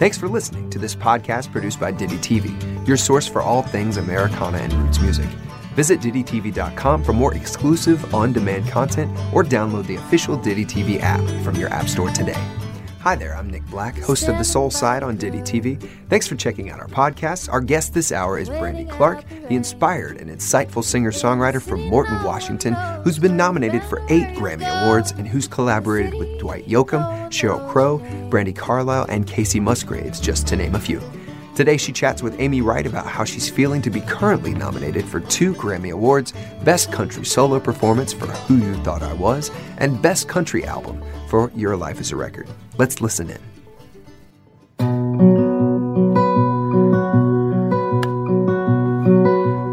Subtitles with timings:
[0.00, 3.98] Thanks for listening to this podcast produced by Ditty TV, your source for all things
[3.98, 5.28] Americana and roots music.
[5.74, 11.20] Visit DittyTV.com for more exclusive on demand content or download the official Ditty TV app
[11.44, 12.42] from your App Store today.
[13.00, 15.80] Hi there, I'm Nick Black, host of The Soul Side on Ditty TV.
[16.10, 17.50] Thanks for checking out our podcast.
[17.50, 22.22] Our guest this hour is Brandy Clark, the inspired and insightful singer songwriter from Morton,
[22.22, 27.66] Washington, who's been nominated for eight Grammy Awards and who's collaborated with Dwight Yoakam, Sheryl
[27.70, 31.00] Crow, Brandi Carlile, and Kacey Musgraves, just to name a few.
[31.60, 35.20] Today, she chats with Amy Wright about how she's feeling to be currently nominated for
[35.20, 36.32] two Grammy Awards
[36.64, 41.52] Best Country Solo Performance for Who You Thought I Was, and Best Country Album for
[41.54, 42.48] Your Life is a Record.
[42.78, 43.38] Let's listen in.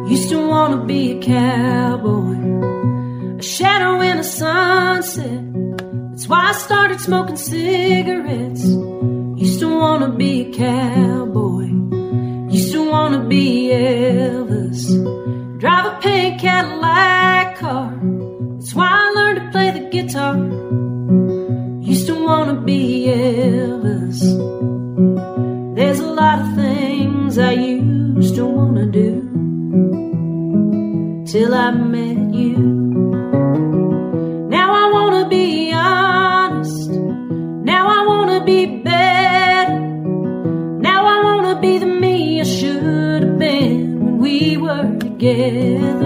[0.10, 2.36] Used to wanna be a cowboy,
[3.38, 5.54] a shadow in a sunset.
[6.10, 8.66] That's why I started smoking cigarettes.
[8.66, 11.57] Used to wanna be a cowboy,
[31.48, 32.58] till I met you.
[34.56, 36.89] Now I wanna be honest.
[37.72, 39.80] Now I wanna be better.
[40.88, 45.97] Now I wanna be the me I should have been when we were together.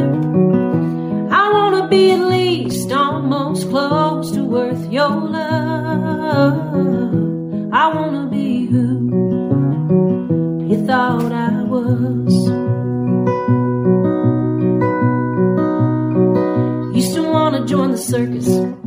[17.71, 18.80] Join the circus,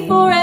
[0.00, 0.35] wanna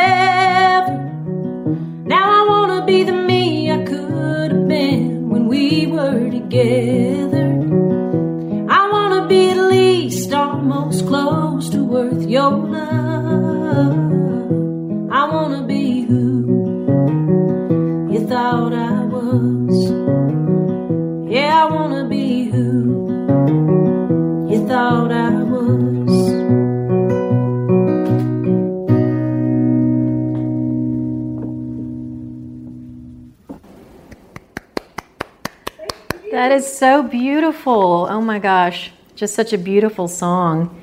[36.63, 38.07] Is so beautiful.
[38.09, 40.81] Oh my gosh, just such a beautiful song.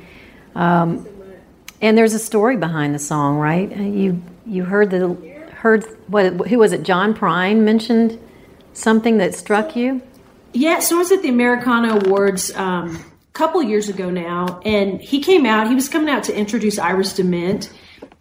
[0.54, 1.06] Um,
[1.80, 3.74] and there's a story behind the song, right?
[3.74, 5.16] You you heard the
[5.54, 6.48] heard what?
[6.48, 6.82] Who was it?
[6.82, 8.18] John Prine mentioned
[8.74, 10.02] something that struck you.
[10.52, 15.00] Yeah, so I was at the Americana Awards um, a couple years ago now, and
[15.00, 15.66] he came out.
[15.68, 17.72] He was coming out to introduce Iris DeMent,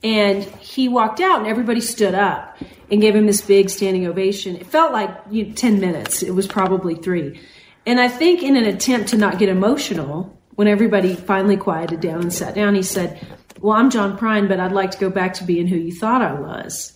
[0.04, 2.58] and he walked out, and everybody stood up
[2.90, 4.56] and gave him this big standing ovation.
[4.56, 6.24] It felt like you know, ten minutes.
[6.24, 7.40] It was probably three,
[7.86, 12.22] and I think in an attempt to not get emotional, when everybody finally quieted down
[12.22, 13.26] and sat down, he said,
[13.60, 16.22] "Well, I'm John Prine, but I'd like to go back to being who you thought
[16.22, 16.94] I was."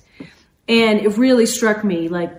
[0.67, 2.31] And it really struck me, like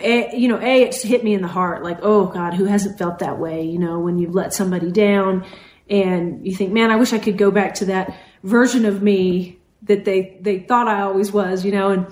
[0.00, 2.98] a, you know, a it hit me in the heart, like, oh God, who hasn't
[2.98, 3.62] felt that way?
[3.64, 5.44] You know, when you've let somebody down,
[5.90, 9.58] and you think, man, I wish I could go back to that version of me
[9.84, 12.06] that they they thought I always was, you know, and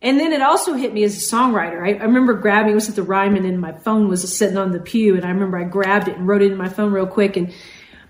[0.00, 1.82] and then it also hit me as a songwriter.
[1.82, 4.72] I, I remember grabbing it was at the Ryman and my phone was sitting on
[4.72, 7.06] the pew, and I remember I grabbed it and wrote it in my phone real
[7.06, 7.52] quick and.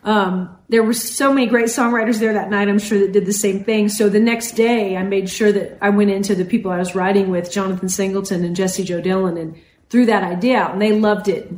[0.05, 2.69] Um, there were so many great songwriters there that night.
[2.69, 3.89] I'm sure that did the same thing.
[3.89, 6.95] So the next day, I made sure that I went into the people I was
[6.95, 9.57] writing with, Jonathan Singleton and Jessie Jo Dillon, and
[9.91, 11.51] threw that idea out, and they loved it.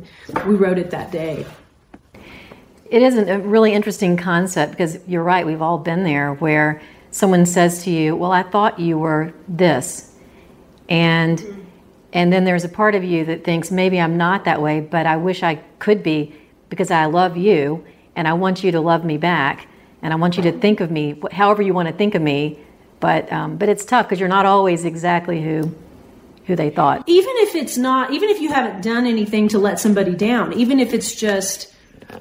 [0.45, 1.45] We wrote it that day.
[2.89, 5.45] It is a really interesting concept because you're right.
[5.45, 10.11] We've all been there where someone says to you, "Well, I thought you were this,"
[10.89, 11.43] and
[12.13, 15.05] and then there's a part of you that thinks maybe I'm not that way, but
[15.05, 16.35] I wish I could be
[16.69, 17.85] because I love you
[18.15, 19.67] and I want you to love me back,
[20.01, 22.59] and I want you to think of me however you want to think of me.
[22.99, 25.73] But um, but it's tough because you're not always exactly who
[26.45, 27.03] who they thought.
[27.07, 30.79] Even if it's not, even if you haven't done anything to let somebody down, even
[30.79, 31.73] if it's just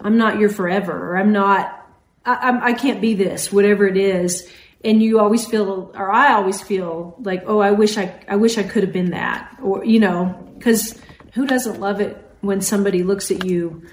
[0.03, 1.87] I'm not your forever, or I'm not,
[2.25, 4.49] I, I'm, I can't be this, whatever it is.
[4.83, 8.57] And you always feel, or I always feel like, oh, I wish I, I wish
[8.57, 10.99] I could have been that, or you know, because
[11.35, 13.87] who doesn't love it when somebody looks at you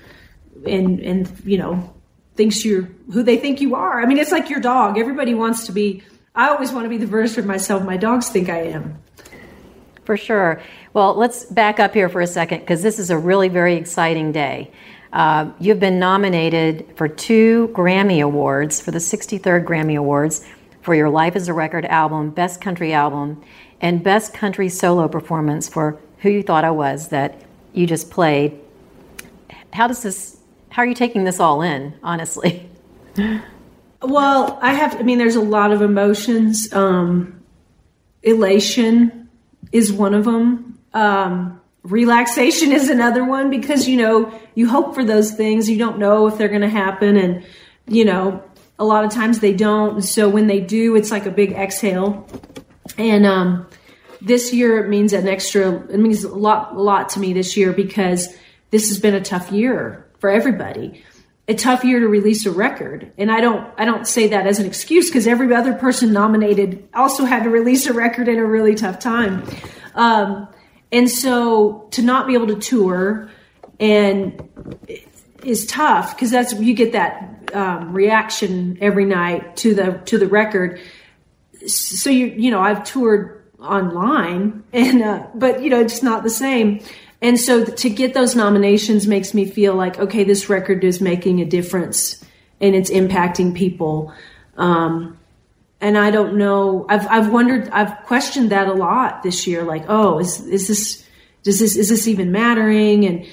[0.66, 1.94] and and you know
[2.36, 4.01] thinks you're who they think you are.
[4.01, 4.98] I mean, it's like your dog.
[4.98, 6.04] Everybody wants to be.
[6.36, 9.00] I always want to be the version of myself my dogs think I am.
[10.06, 10.62] For sure.
[10.94, 14.31] Well, let's back up here for a second because this is a really very exciting
[14.31, 14.72] day.
[15.12, 20.45] Uh, you've been nominated for two Grammy Awards, for the 63rd Grammy Awards,
[20.88, 23.44] for your Life is a Record album, Best Country Album,
[23.81, 27.42] and Best Country Solo Performance for Who You Thought I Was that
[27.74, 28.57] you just played.
[29.74, 30.38] How does this,
[30.69, 32.69] how are you taking this all in, honestly?
[34.00, 36.72] Well, I have, I mean, there's a lot of emotions.
[36.72, 37.44] Um,
[38.22, 39.28] elation
[39.72, 40.78] is one of them.
[40.94, 45.68] Um, relaxation is another one because, you know, you hope for those things.
[45.68, 47.18] You don't know if they're going to happen.
[47.18, 47.44] And,
[47.88, 48.46] you know,
[48.79, 50.01] a lot of times they don't.
[50.01, 52.27] So when they do, it's like a big exhale.
[52.97, 53.68] And, um,
[54.19, 57.56] this year it means an extra, it means a lot, a lot to me this
[57.56, 58.27] year because
[58.71, 61.03] this has been a tough year for everybody
[61.47, 64.59] a tough year to release a record and i don't i don't say that as
[64.59, 68.45] an excuse because every other person nominated also had to release a record in a
[68.45, 69.44] really tough time
[69.95, 70.47] um,
[70.91, 73.30] and so to not be able to tour
[73.80, 74.41] and
[75.44, 80.27] is tough because that's you get that um, reaction every night to the to the
[80.27, 80.79] record
[81.65, 86.29] so you you know i've toured online and uh, but you know it's not the
[86.29, 86.79] same
[87.21, 91.41] and so to get those nominations makes me feel like, okay, this record is making
[91.41, 92.23] a difference
[92.61, 94.13] and it's impacting people.
[94.55, 95.17] Um,
[95.81, 99.63] and I don't know, I've, I've wondered, I've questioned that a lot this year.
[99.63, 101.07] Like, oh, is, is this,
[101.44, 103.05] does this, is this even mattering?
[103.05, 103.25] And,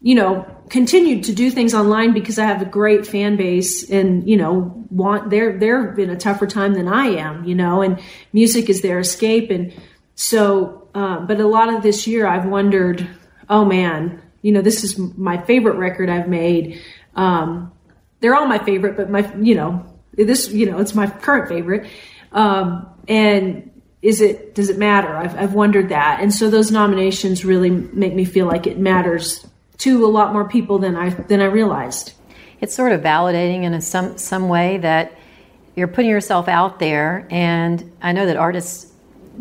[0.00, 4.26] you know, continued to do things online because I have a great fan base and,
[4.26, 8.00] you know, want, they're, they're in a tougher time than I am, you know, and
[8.32, 9.50] music is their escape.
[9.50, 9.74] And
[10.14, 13.06] so, uh, but a lot of this year I've wondered,
[13.50, 16.80] oh man, you know, this is my favorite record I've made.
[17.16, 17.70] Um,
[18.20, 19.84] they're all my favorite, but my, you know,
[20.14, 21.86] this, you know, it's my current favorite.
[22.32, 23.70] Um, and
[24.00, 25.14] is it, does it matter?
[25.14, 26.20] I've, I've wondered that.
[26.22, 29.46] And so those nominations really make me feel like it matters
[29.78, 32.14] to a lot more people than I, than I realized.
[32.60, 35.18] It's sort of validating in some, some way that
[35.74, 37.26] you're putting yourself out there.
[37.30, 38.92] And I know that artists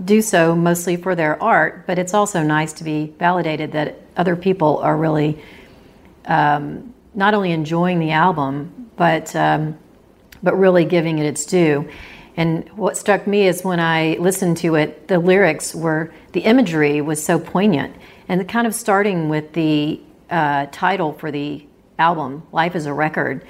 [0.03, 4.35] do so mostly for their art, but it's also nice to be validated that other
[4.35, 5.41] people are really
[6.25, 9.77] um, not only enjoying the album, but um,
[10.43, 11.89] but really giving it its due.
[12.37, 17.01] And what struck me is when I listened to it, the lyrics were the imagery
[17.01, 17.95] was so poignant,
[18.27, 19.99] and kind of starting with the
[20.31, 21.65] uh, title for the
[21.99, 23.45] album, "Life is a Record."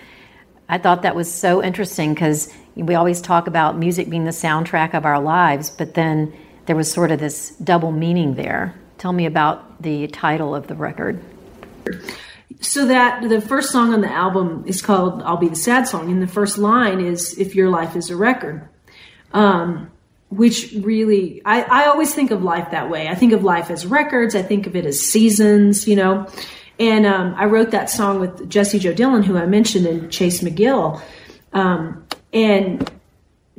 [0.67, 4.93] I thought that was so interesting because we always talk about music being the soundtrack
[4.93, 6.33] of our lives, but then
[6.65, 8.73] there was sort of this double meaning there.
[8.97, 11.19] Tell me about the title of the record.
[12.61, 16.11] So that the first song on the album is called "I'll Be the Sad Song,"
[16.11, 18.69] and the first line is "If your life is a record,"
[19.33, 19.89] um,
[20.29, 23.07] which really I, I always think of life that way.
[23.07, 24.35] I think of life as records.
[24.35, 25.87] I think of it as seasons.
[25.87, 26.27] You know,
[26.81, 30.41] and um, I wrote that song with Jessie Jo Dillon, who I mentioned, and Chase
[30.41, 30.99] McGill.
[31.53, 32.89] Um, and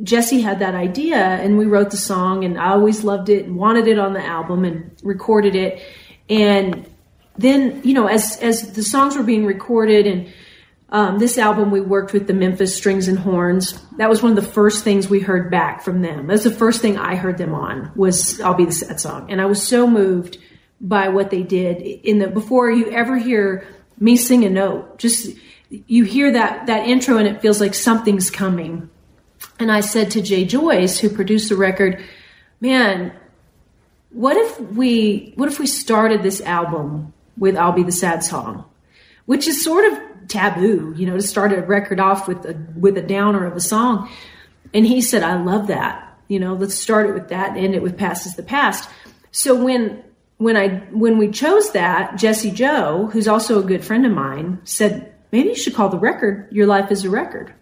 [0.03, 3.55] Jessie had that idea, and we wrote the song, and I always loved it and
[3.55, 5.81] wanted it on the album and recorded it.
[6.29, 6.85] And
[7.39, 10.33] then, you know, as as the songs were being recorded, and
[10.89, 13.81] um, this album, we worked with the Memphis Strings and Horns.
[13.99, 16.27] That was one of the first things we heard back from them.
[16.27, 19.31] That was the first thing I heard them on was "I'll Be the Sad Song,"
[19.31, 20.39] and I was so moved
[20.83, 23.67] by what they did in the before you ever hear
[23.99, 24.99] me sing a note.
[24.99, 25.35] Just
[25.71, 28.91] you hear that that intro, and it feels like something's coming
[29.59, 32.03] and I said to Jay Joyce, who produced the record,
[32.61, 33.13] man,
[34.11, 38.65] what if we what if we started this album with I'll Be the Sad Song?
[39.27, 42.99] Which is sort of taboo, you know, to start a record off with a with
[42.99, 44.11] a downer of a song.
[44.75, 46.19] And he said, I love that.
[46.29, 48.89] You know, let's start it with that and end it with Past is the Past.
[49.31, 50.03] So when
[50.43, 54.61] when I when we chose that, Jessie Jo, who's also a good friend of mine,
[54.65, 57.55] said, maybe you should call the record Your Life is a Record.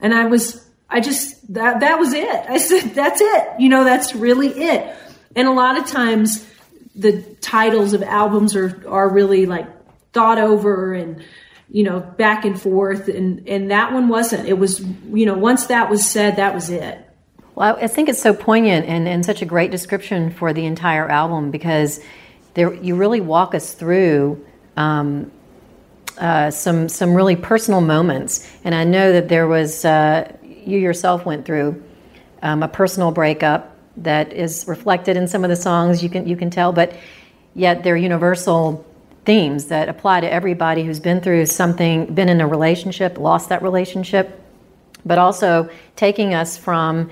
[0.00, 2.44] And I was I just that that was it.
[2.48, 3.48] I said, that's it.
[3.58, 4.96] You know, that's really it.
[5.34, 6.46] And a lot of times
[6.94, 9.66] the titles of albums are are really like
[10.12, 11.24] thought over and
[11.68, 14.80] you know back and forth and and that one wasn't it was
[15.12, 17.08] you know once that was said that was it
[17.54, 21.08] well i think it's so poignant and, and such a great description for the entire
[21.08, 22.00] album because
[22.54, 24.44] there you really walk us through
[24.76, 25.30] um,
[26.18, 28.50] uh, some some really personal moments.
[28.64, 31.82] And i know that there was uh, you yourself went through
[32.42, 36.36] um, a personal breakup that is reflected in some of the songs you can you
[36.36, 36.94] can tell but
[37.54, 38.84] yet they're universal
[39.24, 43.62] themes that apply to everybody who's been through something, been in a relationship, lost that
[43.62, 44.40] relationship,
[45.04, 47.10] but also taking us from,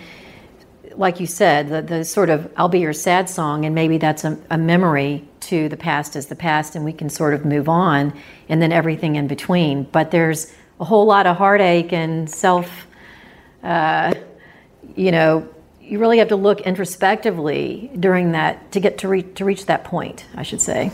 [0.98, 4.24] like you said, the, the sort of I'll be your sad song, and maybe that's
[4.24, 7.68] a, a memory to the past as the past, and we can sort of move
[7.68, 8.12] on,
[8.48, 9.84] and then everything in between.
[9.84, 12.86] But there's a whole lot of heartache and self,
[13.62, 14.14] uh,
[14.96, 15.48] you know,
[15.80, 19.84] you really have to look introspectively during that to get to, re- to reach that
[19.84, 20.92] point, I should say.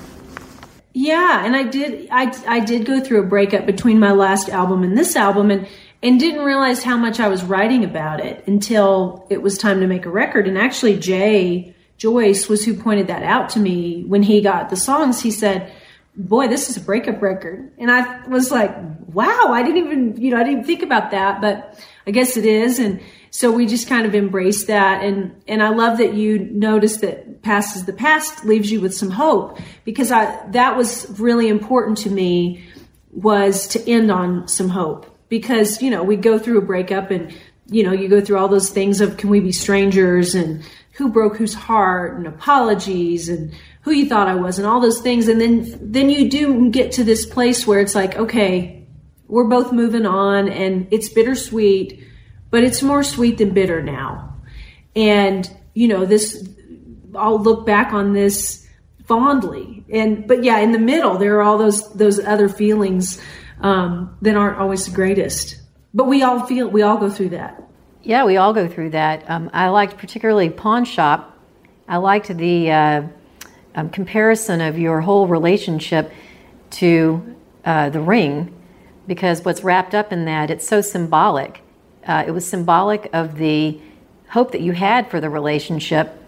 [0.93, 4.85] Yeah, and I did I I did go through a breakup between my last album
[4.85, 5.67] and this album and
[6.05, 9.87] and didn't realize how much I was writing about it until it was time to
[9.87, 10.47] make a record.
[10.47, 14.77] And actually Jay Joyce was who pointed that out to me when he got the
[14.77, 15.23] songs.
[15.23, 15.73] He said
[16.17, 17.73] boy this is a breakup record.
[17.79, 18.77] And I was like
[19.15, 22.45] wow I didn't even you know I didn't think about that but I guess it
[22.45, 22.79] is.
[22.79, 25.03] And so we just kind of embraced that.
[25.03, 28.95] And and I love that you notice that past is the past leaves you with
[28.95, 32.63] some hope because I that was really important to me
[33.11, 37.35] was to end on some hope because you know we go through a breakup and
[37.67, 40.63] you know you go through all those things of can we be strangers and
[40.93, 43.53] who broke whose heart and apologies and
[43.83, 46.93] who you thought I was and all those things and then then you do get
[46.93, 48.87] to this place where it's like okay
[49.27, 52.05] we're both moving on and it's bittersweet
[52.55, 54.33] but it's more sweet than bitter now.
[54.95, 56.49] And, you know, this,
[57.13, 58.65] I'll look back on this
[59.07, 59.85] fondly.
[59.93, 63.21] And, but yeah, in the middle, there are all those, those other feelings,
[63.65, 65.57] um, that aren't always the greatest.
[65.95, 67.61] But we all feel, we all go through that.
[68.03, 69.29] Yeah, we all go through that.
[69.29, 71.39] Um, I liked particularly Pawn Shop.
[71.89, 73.03] I liked the uh,
[73.75, 76.13] um, comparison of your whole relationship
[76.73, 78.55] to uh, the ring
[79.07, 81.63] because what's wrapped up in that, it's so symbolic.
[82.07, 83.81] Uh, it was symbolic of the
[84.29, 86.23] hope that you had for the relationship,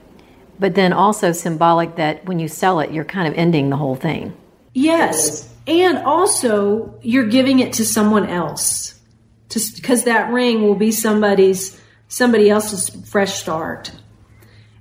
[0.58, 3.96] but then also symbolic that when you sell it, you're kind of ending the whole
[3.96, 4.34] thing.
[4.72, 5.52] Yes.
[5.66, 8.94] And also, you're giving it to someone else.
[9.48, 13.90] Because that ring will be somebody's somebody else's fresh start.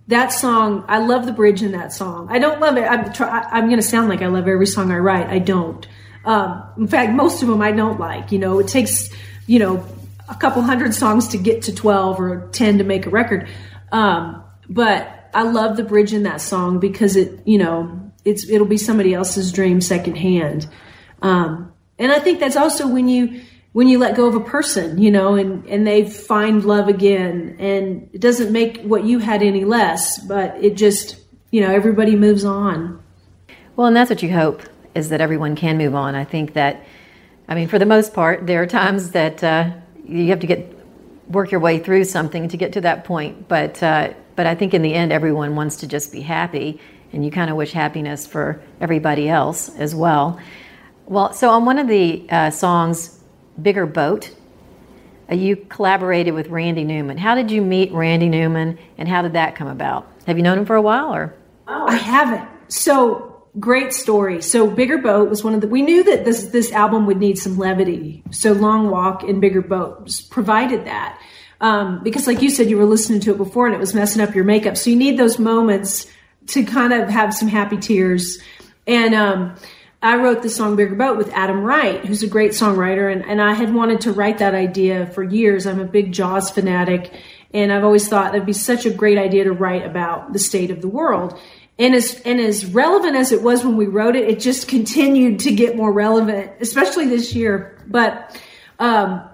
[0.08, 2.28] That song, I love the bridge in that song.
[2.30, 2.84] I don't love it.
[2.84, 5.28] I'm, try, I'm going to sound like I love every song I write.
[5.28, 5.88] I don't.
[6.26, 8.32] Um, in fact, most of them I don't like.
[8.32, 9.10] You know, it takes,
[9.48, 9.86] you know,
[10.30, 13.48] a couple hundred songs to get to 12 or 10 to make a record.
[13.92, 18.68] Um, but I love the bridge in that song because it, you know, it's, it'll
[18.68, 20.68] be somebody else's dream secondhand.
[21.22, 23.42] Um, and I think that's also when you,
[23.72, 27.56] when you let go of a person, you know, and, and they find love again
[27.60, 31.18] and it doesn't make what you had any less, but it just,
[31.52, 33.02] you know, everybody moves on.
[33.76, 34.62] Well, and that's what you hope
[34.94, 36.16] is that everyone can move on.
[36.16, 36.86] I think that,
[37.48, 39.72] I mean, for the most part, there are times that, uh,
[40.08, 40.76] you have to get
[41.30, 43.48] work your way through something to get to that point.
[43.48, 46.80] But uh, but I think in the end, everyone wants to just be happy,
[47.16, 50.40] and you kind of wish happiness for everybody else as well.
[51.06, 53.18] Well, so on one of the uh, songs,
[53.60, 54.36] "Bigger Boat,"
[55.32, 57.18] uh, you collaborated with Randy Newman.
[57.18, 60.12] How did you meet Randy Newman, and how did that come about?
[60.28, 61.34] Have you known him for a while, or?
[61.68, 62.48] Oh, I haven't.
[62.68, 64.42] So great story.
[64.42, 67.38] So Bigger Boat was one of the we knew that this this album would need
[67.38, 68.24] some levity.
[68.32, 71.20] So Long Walk and Bigger Boat provided that.
[71.62, 74.22] Um, because like you said, you were listening to it before and it was messing
[74.22, 74.76] up your makeup.
[74.76, 76.06] So you need those moments
[76.48, 78.40] to kind of have some happy tears.
[78.88, 79.56] And um,
[80.02, 83.12] I wrote the song Bigger Boat with Adam Wright, who's a great songwriter.
[83.12, 85.66] And, and I had wanted to write that idea for years.
[85.66, 87.14] I'm a big Jaws fanatic.
[87.54, 90.72] And I've always thought that'd be such a great idea to write about the state
[90.72, 91.40] of the world
[91.78, 95.40] and as and as relevant as it was when we wrote it, it just continued
[95.42, 97.78] to get more relevant, especially this year.
[97.88, 98.40] But
[98.80, 99.28] um,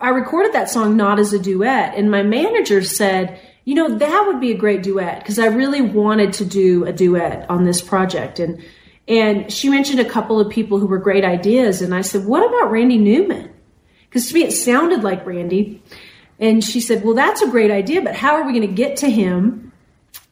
[0.00, 4.24] I recorded that song not as a duet, and my manager said, you know, that
[4.26, 7.80] would be a great duet because I really wanted to do a duet on this
[7.80, 8.38] project.
[8.38, 8.62] And
[9.08, 12.46] and she mentioned a couple of people who were great ideas, and I said, what
[12.46, 13.52] about Randy Newman?
[14.08, 15.82] Because to me, it sounded like Randy.
[16.38, 18.98] And she said, well, that's a great idea, but how are we going to get
[18.98, 19.72] to him?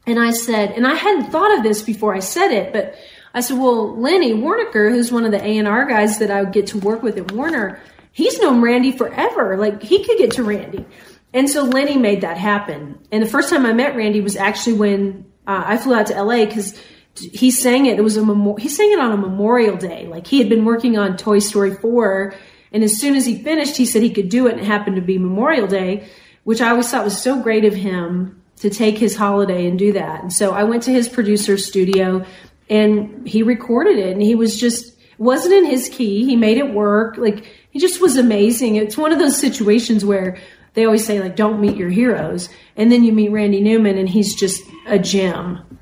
[0.06, 2.94] And I said, and I hadn't thought of this before I said it, but
[3.34, 6.78] I said, well, Lenny Waronker, who's one of the A&R guys that I get to
[6.78, 7.80] work with at Warner,
[8.12, 9.56] he's known Randy forever.
[9.56, 10.84] Like he could get to Randy.
[11.32, 12.98] And so Lenny made that happen.
[13.12, 16.22] And the first time I met Randy was actually when uh, I flew out to
[16.22, 16.78] LA because
[17.14, 17.98] he sang it.
[17.98, 20.06] It was a memo- he sang it on a Memorial Day.
[20.06, 22.34] Like he had been working on Toy Story 4.
[22.72, 24.96] And as soon as he finished, he said he could do it and it happened
[24.96, 26.08] to be Memorial Day,
[26.44, 29.92] which I always thought was so great of him to take his holiday and do
[29.92, 30.22] that.
[30.22, 32.24] And so I went to his producer's studio
[32.68, 36.24] and he recorded it and he was just wasn't in his key.
[36.24, 37.16] He made it work.
[37.16, 38.76] Like he just was amazing.
[38.76, 40.38] It's one of those situations where
[40.74, 44.08] they always say like don't meet your heroes and then you meet Randy Newman and
[44.08, 45.78] he's just a gem.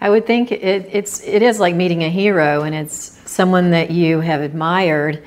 [0.00, 3.90] I would think it, it's it is like meeting a hero and it's someone that
[3.90, 5.24] you have admired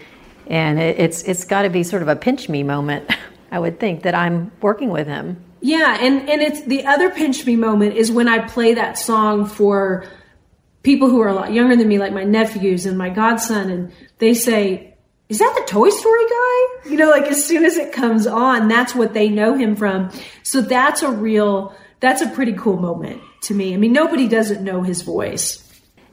[0.47, 3.09] and it, it's it's got to be sort of a pinch me moment.
[3.51, 5.43] I would think that I'm working with him.
[5.61, 9.45] Yeah, and and it's the other pinch me moment is when I play that song
[9.45, 10.05] for
[10.83, 13.91] people who are a lot younger than me, like my nephews and my godson, and
[14.19, 14.96] they say,
[15.29, 18.67] "Is that the Toy Story guy?" You know, like as soon as it comes on,
[18.67, 20.11] that's what they know him from.
[20.43, 23.73] So that's a real, that's a pretty cool moment to me.
[23.73, 25.63] I mean, nobody doesn't know his voice.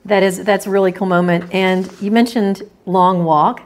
[0.05, 1.55] That is that's a really cool moment.
[1.55, 3.61] And you mentioned Long Walk,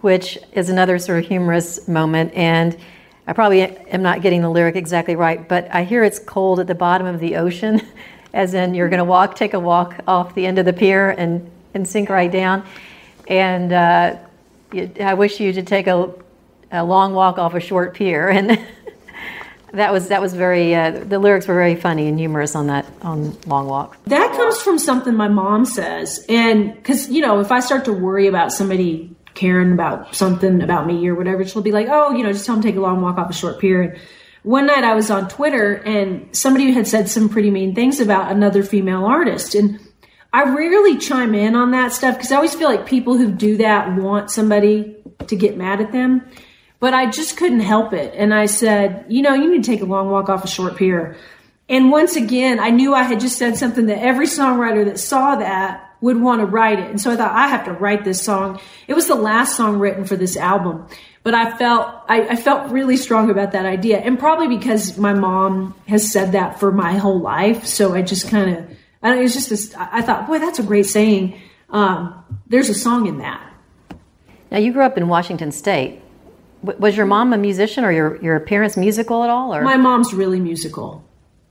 [0.00, 2.76] which is another sort of humorous moment and.
[3.24, 6.66] I probably am not getting the lyric exactly right, but I hear it's cold at
[6.66, 7.80] the bottom of the ocean.
[8.32, 11.10] as in you're going to walk, take a walk off the end of the pier
[11.10, 12.64] and, and sink right down.
[13.28, 14.18] And uh,
[14.74, 16.12] you, I wish you to take a,
[16.70, 18.28] a long walk off a short pier.
[19.72, 22.66] And that was that was very uh, the lyrics were very funny and humorous on
[22.66, 23.96] that on long walk.
[24.04, 27.92] That comes from something my mom says, and because you know if I start to
[27.94, 32.22] worry about somebody caring about something about me or whatever, she'll be like, oh, you
[32.22, 33.80] know, just tell them take a long walk off a short pier.
[33.80, 34.00] And,
[34.42, 38.32] one night I was on Twitter and somebody had said some pretty mean things about
[38.32, 39.54] another female artist.
[39.54, 39.78] And
[40.32, 43.58] I rarely chime in on that stuff because I always feel like people who do
[43.58, 46.26] that want somebody to get mad at them.
[46.80, 48.14] But I just couldn't help it.
[48.16, 50.76] And I said, you know, you need to take a long walk off a short
[50.76, 51.16] pier.
[51.68, 55.36] And once again, I knew I had just said something that every songwriter that saw
[55.36, 56.90] that would want to write it.
[56.90, 58.60] And so I thought, I have to write this song.
[58.88, 60.86] It was the last song written for this album.
[61.22, 65.14] But I felt I, I felt really strong about that idea, and probably because my
[65.14, 67.64] mom has said that for my whole life.
[67.64, 69.18] So I just kind of I don't.
[69.18, 69.74] It was just this.
[69.76, 71.40] I thought, boy, that's a great saying.
[71.70, 73.52] Um, there's a song in that.
[74.50, 76.00] Now you grew up in Washington State.
[76.62, 79.54] Was your mom a musician, or your your parents musical at all?
[79.54, 81.04] Or my mom's really musical.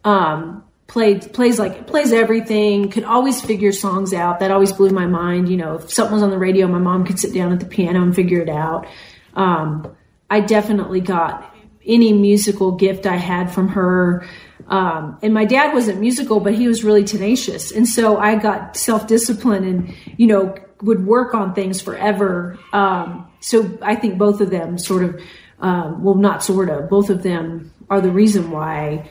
[0.06, 2.90] Um, played plays like plays everything.
[2.90, 4.40] Could always figure songs out.
[4.40, 5.50] That always blew my mind.
[5.50, 7.66] You know, if something was on the radio, my mom could sit down at the
[7.66, 8.88] piano and figure it out.
[9.34, 9.96] Um,
[10.30, 11.54] I definitely got
[11.86, 14.26] any musical gift I had from her.
[14.72, 17.72] Um, and my dad wasn't musical, but he was really tenacious.
[17.72, 22.58] And so I got self discipline and, you know, would work on things forever.
[22.72, 25.22] Um, so I think both of them sort of,
[25.60, 29.10] um, well, not sort of, both of them are the reason why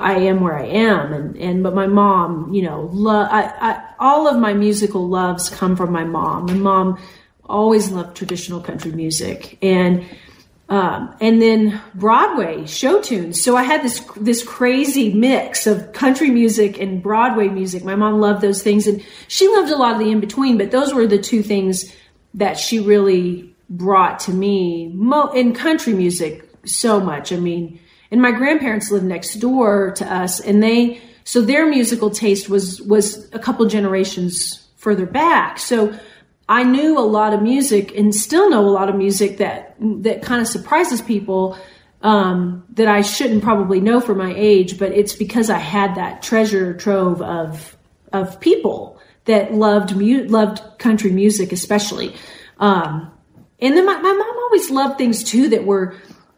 [0.00, 1.12] I am where I am.
[1.12, 5.50] And, and, but my mom, you know, lo- I, I, all of my musical loves
[5.50, 6.46] come from my mom.
[6.46, 6.98] My mom
[7.44, 9.58] always loved traditional country music.
[9.62, 10.06] And,
[10.72, 13.44] um, and then Broadway show tunes.
[13.44, 17.84] So I had this this crazy mix of country music and Broadway music.
[17.84, 20.56] My mom loved those things, and she loved a lot of the in between.
[20.56, 21.94] But those were the two things
[22.32, 24.90] that she really brought to me.
[24.94, 27.34] Mo- in country music, so much.
[27.34, 27.78] I mean,
[28.10, 32.80] and my grandparents lived next door to us, and they so their musical taste was
[32.80, 35.58] was a couple generations further back.
[35.58, 35.92] So
[36.52, 40.20] I knew a lot of music and still know a lot of music that that
[40.20, 41.56] kind of surprises people
[42.02, 46.22] um, that I shouldn't probably know for my age, but it's because I had that
[46.22, 47.74] treasure trove of
[48.12, 52.14] of people that loved mu- loved country music, especially.
[52.58, 53.10] Um,
[53.58, 55.94] and then my, my mom always loved things too that were,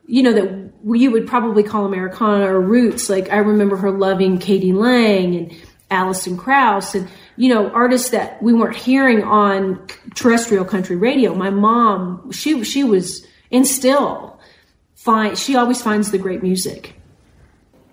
[0.06, 3.10] you know, that you would probably call Americana or roots.
[3.10, 4.72] Like I remember her loving k.d.
[4.74, 5.56] lang and
[5.90, 11.34] Alison Krauss and you know, artists that we weren't hearing on terrestrial country radio.
[11.34, 14.38] My mom, she she was and still
[14.94, 16.94] find she always finds the great music.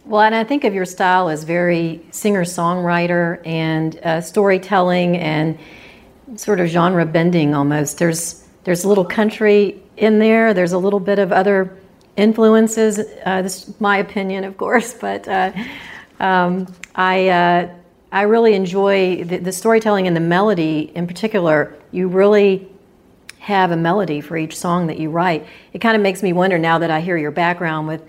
[0.06, 5.58] Well, and I think of your style as very singer songwriter and uh, storytelling and
[6.36, 7.97] sort of genre bending almost.
[7.97, 10.54] There's there's a little country in there.
[10.54, 11.77] There's a little bit of other
[12.15, 12.99] influences.
[13.25, 15.51] Uh, this is my opinion, of course, but uh,
[16.19, 17.75] um, I uh,
[18.12, 21.74] I really enjoy the, the, storytelling and the melody in particular.
[21.91, 22.67] You really
[23.39, 25.47] have a melody for each song that you write.
[25.74, 28.04] It kind of makes me wonder now that I hear your background with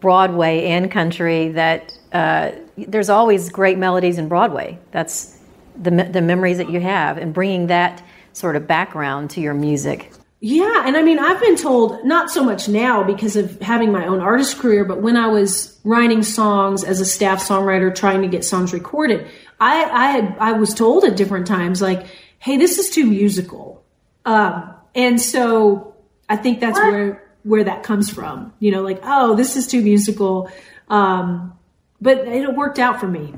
[0.00, 4.78] Broadway and country that uh, there's always great melodies in Broadway.
[4.92, 5.38] That's
[5.80, 8.02] the the memories that you have, and bringing that
[8.32, 10.10] sort of background to your music.
[10.46, 14.04] Yeah, and I mean, I've been told not so much now because of having my
[14.04, 18.28] own artist career, but when I was writing songs as a staff songwriter, trying to
[18.28, 19.26] get songs recorded,
[19.58, 22.04] I I had I was told at different times like,
[22.38, 23.86] "Hey, this is too musical,"
[24.26, 25.94] um, and so
[26.28, 26.92] I think that's what?
[26.92, 28.52] where where that comes from.
[28.58, 30.50] You know, like, "Oh, this is too musical,"
[30.90, 31.54] um,
[32.02, 33.32] but it worked out for me.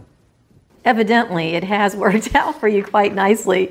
[0.84, 3.70] Evidently, it has worked out for you quite nicely.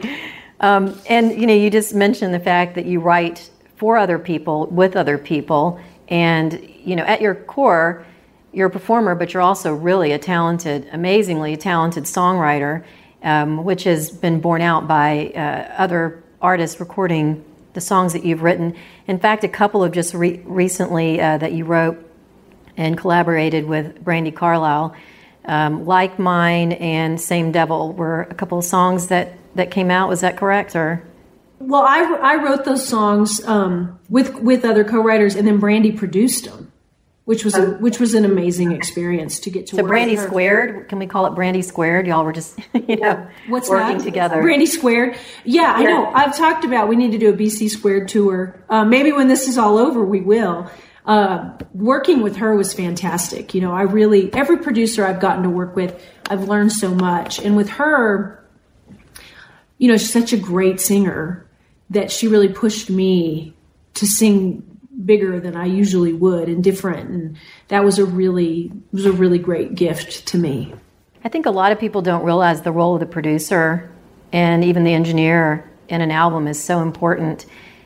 [0.60, 4.68] Um, and you know, you just mentioned the fact that you write for other people,
[4.68, 8.06] with other people, and you know, at your core,
[8.54, 12.84] you're a performer, but you're also really a talented, amazingly talented songwriter,
[13.22, 18.42] um, which has been borne out by uh, other artists recording the songs that you've
[18.42, 18.74] written.
[19.08, 21.98] In fact, a couple of just re- recently uh, that you wrote
[22.78, 24.96] and collaborated with Brandi Carlile,
[25.46, 30.10] um, like mine and Same Devil, were a couple of songs that that came out.
[30.10, 31.04] Was that correct, or?
[31.60, 36.46] Well, I, I wrote those songs um, with with other co-writers, and then Brandi produced
[36.46, 36.72] them,
[37.24, 37.72] which was a, oh.
[37.78, 39.78] which was an amazing experience to get to.
[39.78, 39.92] Work with.
[39.92, 42.08] So Brandi squared, can we call it Brandi squared?
[42.08, 44.04] Y'all were just you know what's working that?
[44.04, 44.44] together.
[44.44, 45.18] Brandi squared.
[45.46, 46.06] Yeah, I know.
[46.08, 48.62] I've talked about we need to do a BC squared tour.
[48.70, 50.70] Uh, maybe when this is all over, we will.
[51.06, 53.54] Uh, working with her was fantastic.
[53.54, 57.40] You know, I really every producer I've gotten to work with, I've learned so much,
[57.40, 58.45] and with her
[59.78, 61.46] you know, she's such a great singer
[61.90, 63.54] that she really pushed me
[63.96, 64.64] to sing
[65.04, 67.10] bigger than I usually would and different.
[67.10, 70.74] And that was a really was a really great gift to me.
[71.24, 73.92] I think a lot of people don't realize the role of the producer
[74.32, 77.46] and even the engineer in an album is so important.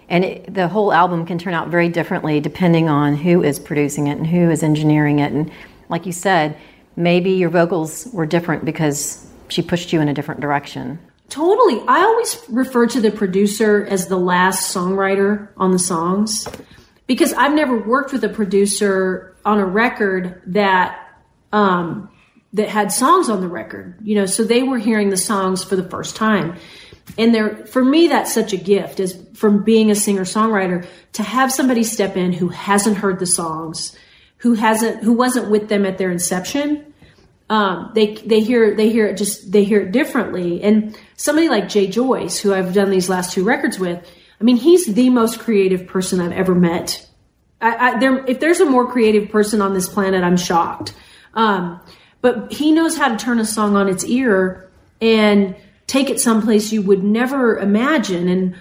[0.10, 4.08] And it, the whole album can turn out very differently depending on who is producing
[4.08, 5.32] it and who is engineering it.
[5.32, 5.52] And
[5.89, 6.58] like you said,
[6.95, 10.99] maybe your vocals were different because she pushed you in a different direction.
[11.30, 11.82] Totally.
[11.88, 16.48] I always refer to the producer as the last songwriter on the songs
[17.06, 21.08] because I've never worked with a producer on a record that
[21.52, 22.10] um,
[22.54, 24.00] that had songs on the record.
[24.02, 26.58] You know, so they were hearing the songs for the first time.
[27.18, 31.24] And there, for me, that's such a gift as from being a singer songwriter to
[31.24, 33.96] have somebody step in who hasn't heard the songs,
[34.38, 36.89] who hasn't, who wasn't with them at their inception,
[37.50, 40.62] um, they they hear they hear it just they hear it differently.
[40.62, 44.56] And somebody like Jay Joyce, who I've done these last two records with, I mean,
[44.56, 47.06] he's the most creative person I've ever met.
[47.60, 50.94] I, I, there, if there's a more creative person on this planet, I'm shocked.
[51.34, 51.82] Um,
[52.22, 56.72] but he knows how to turn a song on its ear and take it someplace
[56.72, 58.30] you would never imagine.
[58.30, 58.56] And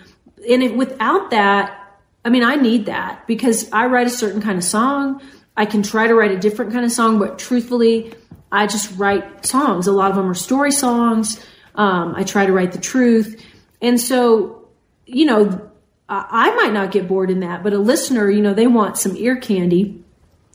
[0.50, 4.58] and it, without that, I mean, I need that because I write a certain kind
[4.58, 5.22] of song.
[5.56, 8.14] I can try to write a different kind of song, but truthfully,
[8.50, 9.86] I just write songs.
[9.86, 11.40] A lot of them are story songs.
[11.78, 13.42] Um, I try to write the truth.
[13.80, 14.68] And so,
[15.06, 15.70] you know,
[16.08, 19.16] I might not get bored in that, but a listener, you know, they want some
[19.16, 20.02] ear candy.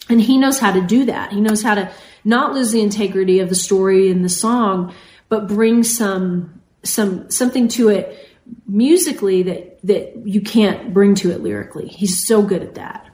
[0.09, 1.31] And he knows how to do that.
[1.31, 1.91] He knows how to
[2.25, 4.93] not lose the integrity of the story and the song,
[5.29, 8.29] but bring some some something to it
[8.67, 11.87] musically that that you can't bring to it lyrically.
[11.87, 13.09] He's so good at that.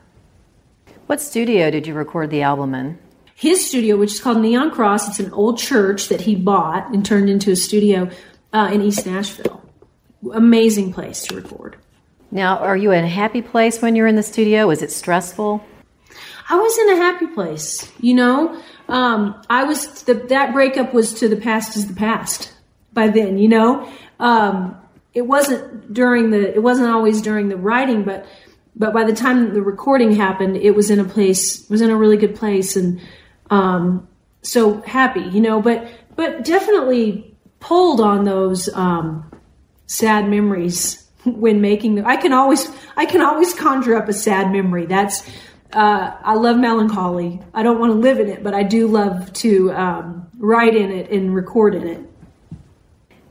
[1.08, 2.98] What studio did you record the album in?
[3.40, 5.08] His studio, which is called Neon Cross.
[5.08, 8.10] It's an old church that he bought and turned into a studio
[8.52, 9.64] uh, in East Nashville.
[10.34, 11.78] Amazing place to record.
[12.32, 14.70] Now, are you in a happy place when you're in the studio?
[14.72, 15.66] Is it stressful?
[16.50, 17.90] I was in a happy place.
[18.02, 22.52] You know, um, I was the, that breakup was to the past is the past
[22.92, 23.38] by then.
[23.38, 24.76] You know, um,
[25.14, 28.26] it wasn't during the it wasn't always during the writing, but
[28.76, 31.96] but by the time the recording happened, it was in a place was in a
[31.96, 33.00] really good place and
[33.50, 34.08] um,
[34.42, 39.30] so happy, you know, but but definitely pulled on those um,
[39.88, 42.06] sad memories when making them.
[42.06, 44.86] I can always I can always conjure up a sad memory.
[44.86, 45.28] That's
[45.74, 47.40] uh, I love melancholy.
[47.54, 50.92] I don't want to live in it, but I do love to um, write in
[50.92, 52.02] it and record in it.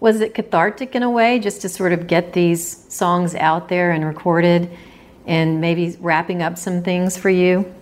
[0.00, 3.90] Was it cathartic in a way, just to sort of get these songs out there
[3.90, 4.70] and recorded,
[5.26, 7.74] and maybe wrapping up some things for you?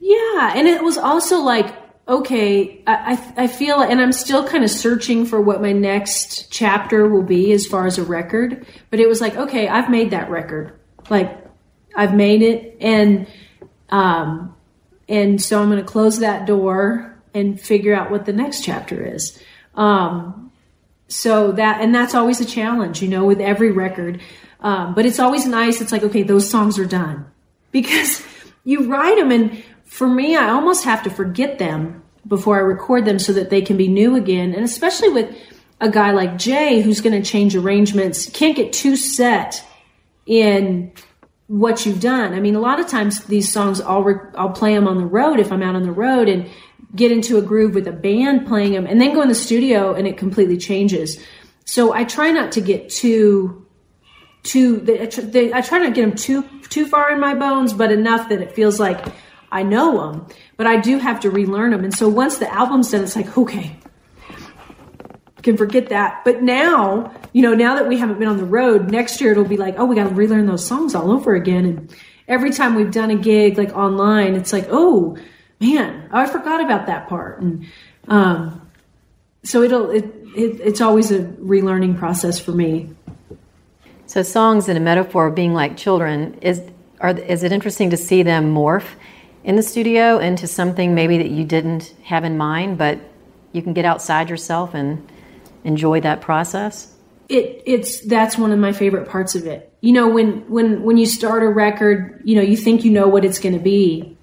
[0.00, 1.74] Yeah, and it was also like,
[2.08, 7.08] okay, I, I feel, and I'm still kind of searching for what my next chapter
[7.08, 8.66] will be as far as a record.
[8.90, 10.72] But it was like, okay, I've made that record.
[11.08, 11.38] Like
[11.94, 13.26] I've made it, and
[13.90, 14.56] um,
[15.08, 19.04] and so I'm going to close that door and figure out what the next chapter
[19.04, 19.40] is.
[19.74, 20.50] Um,
[21.08, 24.20] so that and that's always a challenge, you know, with every record.
[24.60, 25.80] Um, but it's always nice.
[25.80, 27.26] It's like okay, those songs are done
[27.72, 28.24] because
[28.64, 33.04] you write them, and for me, I almost have to forget them before I record
[33.04, 34.54] them so that they can be new again.
[34.54, 35.36] And especially with
[35.80, 39.66] a guy like Jay who's going to change arrangements, can't get too set
[40.26, 40.92] in
[41.48, 42.34] what you've done.
[42.34, 45.04] I mean, a lot of times these songs I'll re- I'll play them on the
[45.04, 46.48] road if I'm out on the road and
[46.94, 49.92] get into a groove with a band playing them, and then go in the studio
[49.92, 51.18] and it completely changes.
[51.64, 53.66] So I try not to get too
[54.44, 54.76] too.
[54.76, 58.28] They, I try not to get them too too far in my bones, but enough
[58.28, 59.04] that it feels like
[59.52, 60.26] I know them.
[60.56, 63.36] But I do have to relearn them, and so once the album's done, it's like
[63.36, 63.76] okay,
[65.42, 66.22] can forget that.
[66.24, 69.44] But now, you know, now that we haven't been on the road, next year it'll
[69.44, 71.64] be like, oh, we got to relearn those songs all over again.
[71.64, 71.96] And
[72.28, 75.16] every time we've done a gig like online, it's like, oh
[75.60, 77.40] man, oh, I forgot about that part.
[77.40, 77.66] And
[78.08, 78.70] um,
[79.42, 80.04] so it'll it,
[80.36, 82.90] it it's always a relearning process for me.
[84.06, 86.62] So songs in a metaphor of being like children is
[87.00, 88.86] are is it interesting to see them morph
[89.44, 92.98] in the studio into something maybe that you didn't have in mind, but
[93.52, 95.10] you can get outside yourself and
[95.64, 96.94] enjoy that process?
[97.28, 99.72] It it's that's one of my favorite parts of it.
[99.80, 103.08] You know, when when when you start a record, you know, you think you know
[103.08, 104.16] what it's going to be,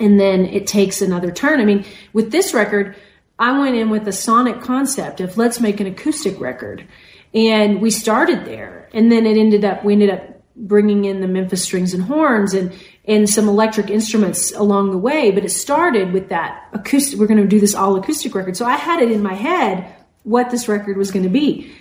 [0.00, 1.60] and then it takes another turn.
[1.60, 2.96] I mean, with this record,
[3.38, 6.86] I went in with a sonic concept of let's make an acoustic record,
[7.32, 11.28] and we started there, and then it ended up we ended up bringing in the
[11.28, 12.72] Memphis strings and horns and
[13.04, 15.30] and some electric instruments along the way.
[15.30, 17.18] But it started with that acoustic.
[17.18, 19.94] We're going to do this all acoustic record, so I had it in my head
[20.22, 21.72] what this record was going to be.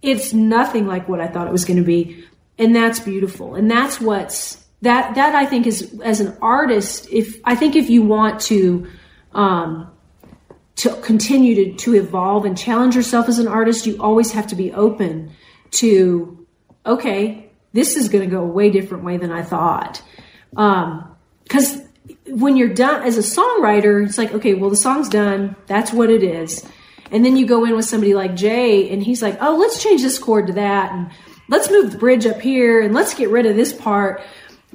[0.00, 2.24] It's nothing like what I thought it was going to be.
[2.58, 3.54] And that's beautiful.
[3.54, 7.90] And that's what's that that I think is as an artist, if I think if
[7.90, 8.86] you want to
[9.32, 9.90] um
[10.76, 14.56] to continue to, to evolve and challenge yourself as an artist, you always have to
[14.56, 15.30] be open
[15.70, 16.46] to,
[16.84, 20.02] okay, this is going to go a way different way than I thought.
[20.56, 21.14] Um,
[21.48, 21.82] cause
[22.26, 25.56] when you're done as a songwriter, it's like, okay, well, the song's done.
[25.66, 26.66] That's what it is.
[27.10, 30.02] And then you go in with somebody like Jay and he's like, oh, let's change
[30.02, 30.92] this chord to that.
[30.92, 31.10] And
[31.48, 34.22] let's move the bridge up here and let's get rid of this part.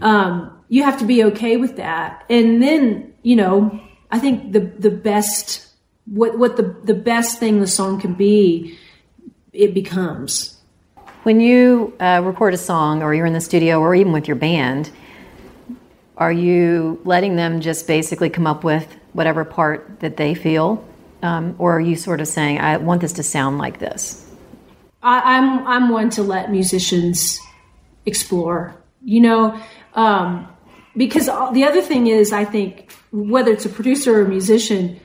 [0.02, 2.24] Um, you have to be okay with that.
[2.30, 3.80] And then, you know,
[4.12, 5.68] I think the, the best,
[6.06, 8.78] what, what the, the best thing the song can be,
[9.52, 10.59] it becomes.
[11.24, 14.38] When you uh, record a song or you're in the studio or even with your
[14.38, 14.90] band,
[16.18, 20.84] are you letting them just basically come up with whatever part that they feel
[21.22, 24.26] um, or are you sort of saying, I want this to sound like this?
[25.04, 27.40] I, am I'm, I'm one to let musicians
[28.06, 29.60] explore, you know,
[29.96, 30.48] um,
[30.96, 35.00] because the other thing is, I think whether it's a producer or a musician,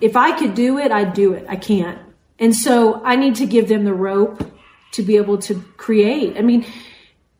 [0.00, 1.46] if I could do it, I'd do it.
[1.48, 1.98] I can't.
[2.38, 4.52] And so I need to give them the rope
[4.92, 6.36] to be able to create.
[6.36, 6.66] I mean,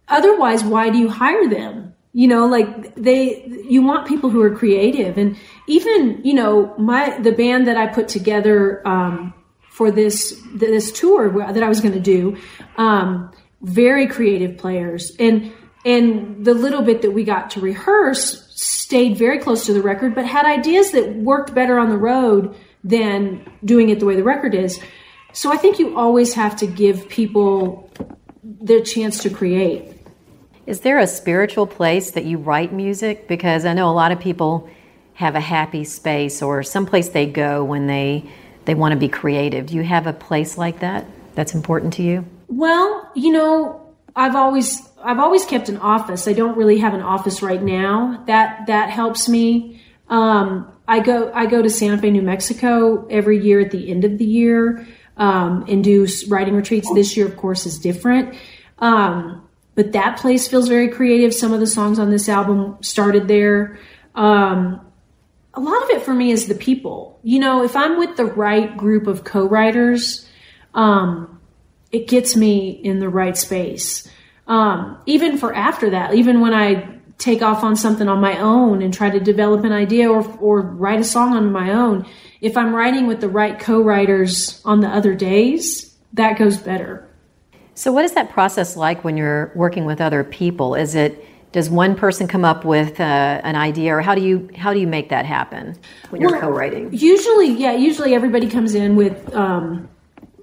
[0.09, 1.87] otherwise, why do you hire them?
[2.17, 7.17] you know like they you want people who are creative and even you know my
[7.19, 9.35] the band that i put together um,
[9.69, 12.35] for this this tour that i was going to do
[12.79, 13.31] um,
[13.61, 15.53] very creative players and
[15.85, 20.15] and the little bit that we got to rehearse stayed very close to the record
[20.15, 24.25] but had ideas that worked better on the road than doing it the way the
[24.25, 24.81] record is
[25.37, 27.91] so i think you always have to give people
[28.43, 29.97] their chance to create
[30.67, 33.29] is there a spiritual place that you write music?
[33.29, 34.69] Because I know a lot of people
[35.15, 38.29] have a happy space or some place they go when they
[38.65, 39.67] they want to be creative.
[39.67, 42.27] Do you have a place like that that's important to you?
[42.49, 46.27] Well, you know, I've always I've always kept an office.
[46.27, 48.25] I don't really have an office right now.
[48.27, 49.81] That that helps me.
[50.09, 54.05] Um, I go I go to Santa Fe, New Mexico every year at the end
[54.05, 54.85] of the year
[55.17, 56.93] um, and do writing retreats.
[56.95, 58.35] This year, of course, is different.
[58.79, 61.35] Um, but that place feels very creative.
[61.35, 63.79] Some of the songs on this album started there.
[64.15, 64.81] Um,
[65.55, 67.19] a lot of it for me is the people.
[67.23, 70.29] You know, if I'm with the right group of co-writers,
[70.75, 71.41] um,
[71.91, 74.11] it gets me in the right space.
[74.47, 78.83] Um, even for after that, even when I take off on something on my own
[78.83, 82.07] and try to develop an idea or, or write a song on my own,
[82.41, 87.09] if I'm writing with the right co-writers on the other days, that goes better.
[87.75, 90.75] So, what is that process like when you're working with other people?
[90.75, 94.49] Is it does one person come up with uh, an idea, or how do you
[94.57, 95.79] how do you make that happen
[96.11, 96.91] when you're well, co-writing?
[96.93, 99.89] Usually, yeah, usually everybody comes in with um,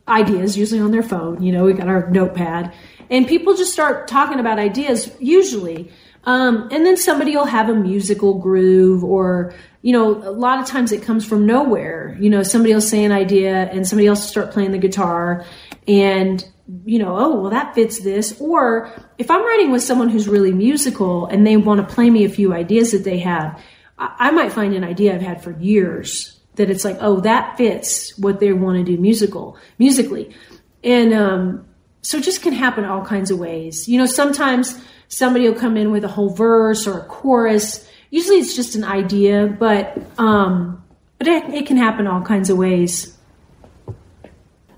[0.08, 1.42] ideas, usually on their phone.
[1.42, 2.74] You know, we got our notepad,
[3.10, 5.92] and people just start talking about ideas usually.
[6.26, 9.54] Um, and then somebody will have a musical groove or,
[9.84, 12.18] you know, a lot of times it comes from nowhere.
[12.20, 15.46] You know, somebody will say an idea and somebody else start playing the guitar
[15.90, 16.44] and,
[16.86, 18.40] you know, oh, well, that fits this.
[18.40, 22.24] Or if I'm writing with someone who's really musical and they want to play me
[22.24, 23.62] a few ideas that they have,
[24.00, 27.58] I, I might find an idea I've had for years that it's like, oh, that
[27.58, 30.34] fits what they want to do musical, musically.
[30.82, 31.68] And, um,
[32.04, 33.90] so it just can happen all kinds of ways.
[33.90, 37.88] You know, sometimes somebody will come in with a whole verse or a chorus.
[38.14, 40.84] Usually it's just an idea, but um,
[41.18, 43.18] but it, it can happen all kinds of ways.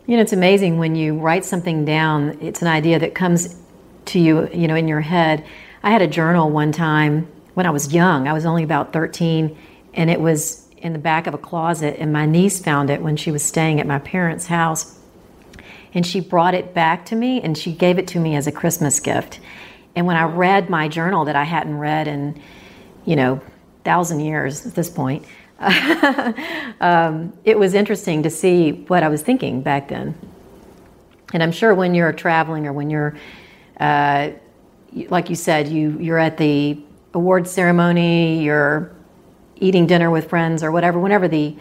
[0.08, 2.38] You know, it's amazing when you write something down.
[2.40, 3.54] It's an idea that comes
[4.06, 5.44] to you, you know, in your head.
[5.84, 8.26] I had a journal one time when I was young.
[8.30, 9.58] I was only about 13,
[9.96, 13.18] and it was in the back of a closet, and my niece found it when
[13.18, 14.98] she was staying at my parents' house.
[15.94, 18.52] And she brought it back to me, and she gave it to me as a
[18.54, 19.42] Christmas gift.
[19.94, 22.42] And when I read my journal that I hadn't read in,
[23.06, 23.42] you know,
[23.84, 25.26] thousand years at this point,
[25.60, 30.16] um, it was interesting to see what I was thinking back then.
[31.34, 33.16] And I'm sure when you're traveling or when you're,
[33.80, 34.32] uh,
[35.10, 36.78] like you said, you you're at the
[37.14, 38.92] award ceremony, you're
[39.56, 41.00] eating dinner with friends or whatever.
[41.00, 41.56] Whenever the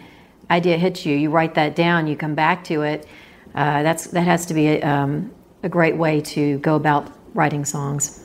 [0.49, 2.07] idea hits you, you write that down.
[2.07, 3.07] You come back to it.
[3.53, 5.31] Uh, that's that has to be a, um,
[5.63, 8.24] a great way to go about writing songs.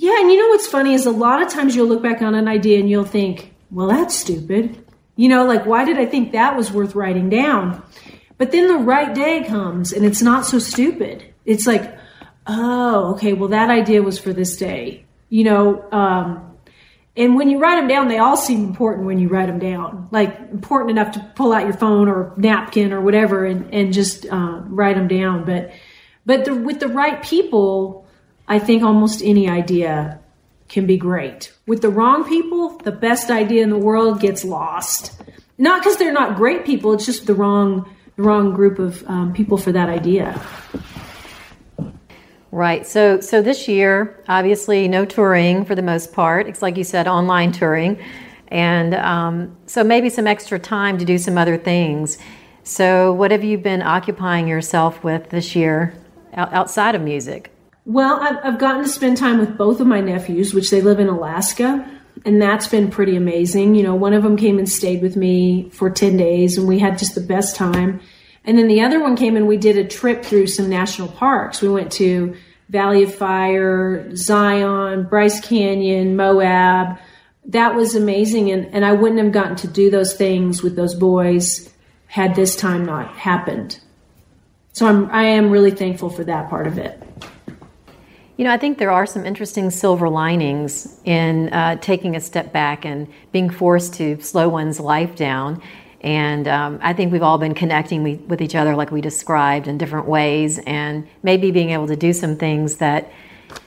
[0.00, 2.36] Yeah, and you know what's funny is a lot of times you'll look back on
[2.36, 4.84] an idea and you'll think, well, that's stupid.
[5.16, 7.82] You know, like, why did I think that was worth writing down?
[8.36, 11.24] But then the right day comes and it's not so stupid.
[11.44, 11.98] It's like,
[12.46, 15.04] oh, okay, well, that idea was for this day.
[15.30, 16.56] You know, um,
[17.16, 20.06] and when you write them down, they all seem important when you write them down,
[20.12, 24.26] like important enough to pull out your phone or napkin or whatever and, and just
[24.26, 25.44] uh, write them down.
[25.44, 25.72] But,
[26.24, 28.06] but the, with the right people,
[28.48, 30.18] I think almost any idea
[30.68, 31.52] can be great.
[31.66, 35.12] With the wrong people, the best idea in the world gets lost.
[35.58, 39.32] Not because they're not great people, it's just the wrong, the wrong group of um,
[39.34, 40.40] people for that idea.
[42.50, 42.86] Right.
[42.86, 46.48] So, so this year, obviously, no touring for the most part.
[46.48, 48.02] It's like you said, online touring,
[48.48, 52.16] and um, so maybe some extra time to do some other things.
[52.62, 55.92] So, what have you been occupying yourself with this year
[56.32, 57.52] outside of music?
[57.88, 61.00] Well, I've, I've gotten to spend time with both of my nephews, which they live
[61.00, 61.90] in Alaska,
[62.26, 63.74] and that's been pretty amazing.
[63.74, 66.78] You know, one of them came and stayed with me for 10 days, and we
[66.78, 68.02] had just the best time.
[68.44, 71.62] And then the other one came and we did a trip through some national parks.
[71.62, 72.36] We went to
[72.68, 76.98] Valley of Fire, Zion, Bryce Canyon, Moab.
[77.46, 78.50] That was amazing.
[78.50, 81.72] And, and I wouldn't have gotten to do those things with those boys
[82.06, 83.80] had this time not happened.
[84.74, 87.02] So I'm, I am really thankful for that part of it.
[88.38, 92.52] You know, I think there are some interesting silver linings in uh, taking a step
[92.52, 95.60] back and being forced to slow one's life down.
[96.02, 99.76] And um, I think we've all been connecting with each other, like we described, in
[99.76, 103.10] different ways, and maybe being able to do some things that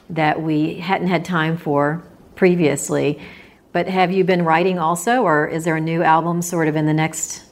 [0.10, 2.02] that we hadn't had time for
[2.36, 3.20] previously.
[3.74, 6.86] But have you been writing also, or is there a new album sort of in
[6.86, 7.44] the next?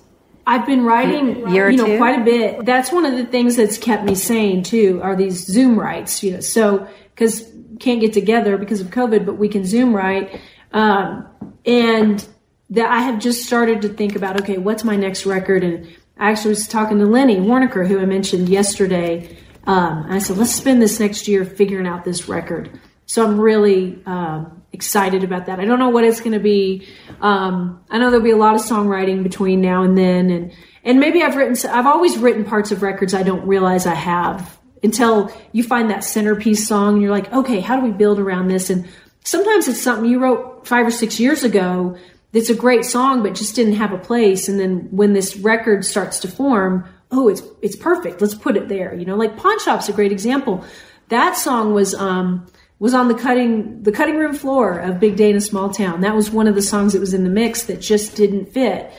[0.48, 1.98] I've been writing, you know, two?
[1.98, 2.66] quite a bit.
[2.66, 5.02] That's one of the things that's kept me sane too.
[5.04, 6.24] Are these Zoom writes?
[6.24, 6.88] You know, so
[7.20, 7.52] because
[7.82, 10.40] can't get together because of COVID, but we can Zoom write.
[10.72, 11.28] Um,
[11.66, 12.26] and
[12.70, 15.64] that I have just started to think about, okay, what's my next record?
[15.64, 15.86] And
[16.18, 19.38] I actually was talking to Lenny Waronker, who I mentioned yesterday.
[19.68, 22.80] Um, I said, let's spend this next year figuring out this record.
[23.06, 25.60] So I'm really um, excited about that.
[25.60, 26.88] I don't know what it's going to be.
[27.20, 30.54] Um, I know there'll be a lot of songwriting between now and then, and
[30.84, 31.58] and maybe I've written.
[31.70, 36.04] I've always written parts of records I don't realize I have until you find that
[36.04, 38.70] centerpiece song and you're like, okay, how do we build around this?
[38.70, 38.88] And
[39.24, 41.98] sometimes it's something you wrote five or six years ago
[42.32, 44.48] that's a great song, but just didn't have a place.
[44.48, 48.22] And then when this record starts to form, oh, it's it's perfect.
[48.22, 48.94] Let's put it there.
[48.94, 50.64] You know, like Pawn Shop's a great example.
[51.10, 52.46] That song was um
[52.78, 56.02] was on the cutting the cutting room floor of Big Day in a Small Town.
[56.02, 58.92] That was one of the songs that was in the mix that just didn't fit.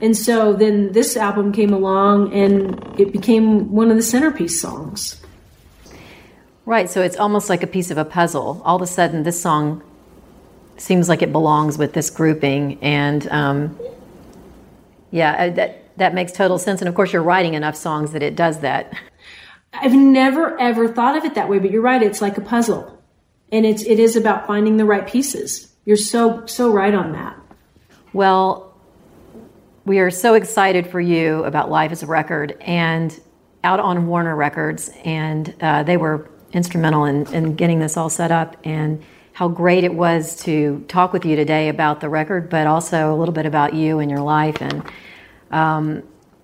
[0.00, 5.23] And so then this album came along and it became one of the centerpiece songs.
[6.66, 8.62] Right, so it's almost like a piece of a puzzle.
[8.64, 9.82] All of a sudden, this song
[10.78, 13.78] seems like it belongs with this grouping, and um,
[15.10, 16.80] yeah, uh, that that makes total sense.
[16.80, 18.98] And of course, you're writing enough songs that it does that.
[19.74, 22.02] I've never ever thought of it that way, but you're right.
[22.02, 22.98] It's like a puzzle,
[23.52, 25.70] and it's it is about finding the right pieces.
[25.84, 27.36] You're so so right on that.
[28.14, 28.74] Well,
[29.84, 33.20] we are so excited for you about Life Is a Record and
[33.62, 38.30] out on Warner Records, and uh, they were instrumental in, in getting this all set
[38.30, 39.02] up and
[39.32, 43.16] how great it was to talk with you today about the record, but also a
[43.16, 44.62] little bit about you and your life.
[44.62, 44.84] And
[45.50, 46.02] um,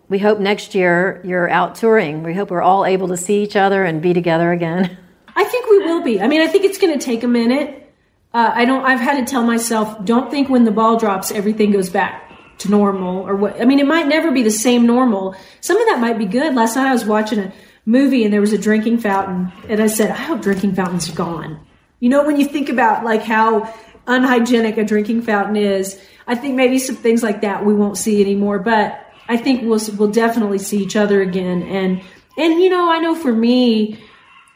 [0.09, 2.25] we hope next year you're out touring.
[2.25, 4.99] We hope we're all able to see each other and be together again.
[5.37, 6.21] I think we will be.
[6.21, 7.93] I mean, I think it's going to take a minute.
[8.35, 8.85] Uh, I don't.
[8.85, 12.71] I've had to tell myself, don't think when the ball drops, everything goes back to
[12.71, 13.61] normal or what.
[13.61, 15.37] I mean, it might never be the same normal.
[15.61, 16.55] Some of that might be good.
[16.57, 17.53] Last night I was watching a
[17.87, 21.15] movie and there was a drinking fountain, and I said, I hope drinking fountains are
[21.15, 21.61] gone.
[22.01, 23.73] You know, when you think about like how
[24.07, 28.21] unhygienic a drinking fountain is, I think maybe some things like that we won't see
[28.21, 28.59] anymore.
[28.59, 31.63] But I think we'll we'll definitely see each other again.
[31.63, 32.03] And
[32.37, 34.03] and you know, I know for me,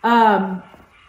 [0.02, 0.62] um,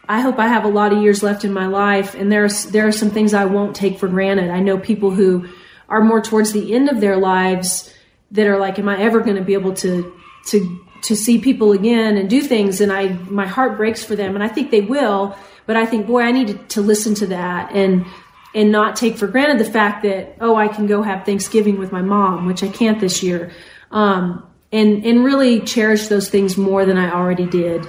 [0.08, 2.88] I hope I have a lot of years left in my life, and there's there
[2.88, 4.50] are some things I won't take for granted.
[4.50, 5.48] I know people who
[5.90, 7.94] are more towards the end of their lives
[8.32, 10.14] that are like, am I ever going to be able to
[10.48, 12.82] to to see people again and do things?
[12.82, 15.36] And I my heart breaks for them, and I think they will.
[15.66, 18.06] But I think, boy, I need to, to listen to that and
[18.54, 21.92] and not take for granted the fact that oh, I can go have Thanksgiving with
[21.92, 23.52] my mom, which I can't this year.
[23.92, 27.86] Um, and and really cherish those things more than I already did.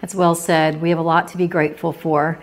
[0.00, 0.80] That's well said.
[0.80, 2.42] We have a lot to be grateful for,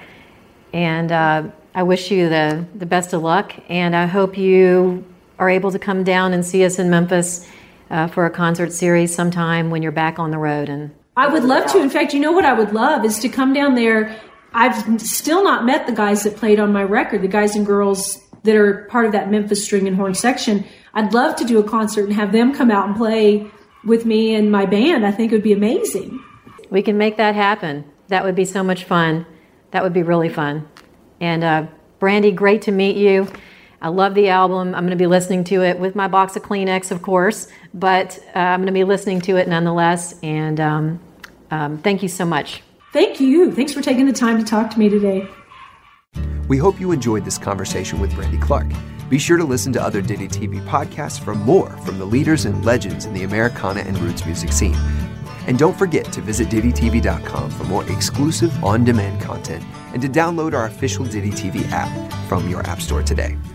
[0.74, 1.12] and.
[1.12, 1.44] Uh,
[1.76, 5.04] I wish you the, the best of luck, and I hope you
[5.38, 7.46] are able to come down and see us in Memphis
[7.90, 10.70] uh, for a concert series sometime when you're back on the road.
[10.70, 11.82] And I would love to.
[11.82, 14.20] In fact, you know what I would love is to come down there.
[14.54, 18.22] I've still not met the guys that played on my record, the guys and girls
[18.44, 20.66] that are part of that Memphis string and horn section.
[20.94, 23.48] I'd love to do a concert and have them come out and play
[23.84, 25.06] with me and my band.
[25.06, 26.24] I think it would be amazing.
[26.70, 27.86] We can make that happen.
[28.08, 29.26] That would be so much fun.
[29.72, 30.68] That would be really fun.
[31.20, 31.68] And uh,
[32.00, 33.28] Brandy, great to meet you.
[33.86, 34.74] I love the album.
[34.74, 38.18] I'm going to be listening to it with my box of Kleenex, of course, but
[38.36, 40.20] uh, I'm going to be listening to it nonetheless.
[40.24, 41.00] And um,
[41.52, 42.64] um, thank you so much.
[42.94, 43.52] Thank you.
[43.52, 45.30] Thanks for taking the time to talk to me today.
[46.48, 48.66] We hope you enjoyed this conversation with Brandy Clark.
[49.08, 52.66] Be sure to listen to other Ditty TV podcasts for more from the leaders and
[52.66, 54.74] legends in the Americana and roots music scene.
[55.46, 59.64] And don't forget to visit DittyTV.com for more exclusive on demand content
[59.94, 63.38] and to download our official Ditty TV app from your App Store today.
[63.38, 63.55] Step